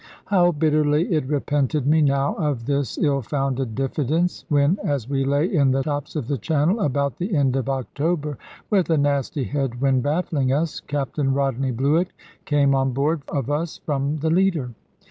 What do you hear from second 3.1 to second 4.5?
founded diffidence,